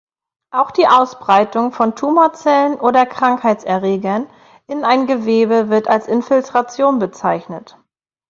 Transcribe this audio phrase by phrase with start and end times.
[0.51, 4.25] Auch die Ausbreitung von Tumorzellen oder Krankheitserregern
[4.65, 7.77] in ein Gewebe wird als Infiltration bezeichnet.